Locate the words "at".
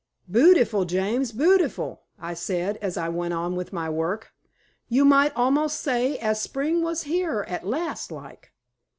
7.47-7.67